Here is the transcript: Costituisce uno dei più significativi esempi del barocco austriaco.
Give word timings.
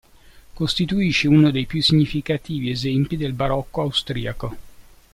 Costituisce 0.55 1.27
uno 1.27 1.51
dei 1.51 1.67
più 1.67 1.79
significativi 1.79 2.71
esempi 2.71 3.17
del 3.17 3.33
barocco 3.33 3.81
austriaco. 3.83 4.57